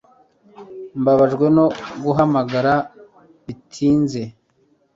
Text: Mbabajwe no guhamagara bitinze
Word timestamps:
Mbabajwe 1.01 1.45
no 1.57 1.65
guhamagara 2.03 2.73
bitinze 3.45 4.21